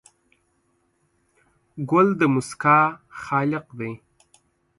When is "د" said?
2.19-2.21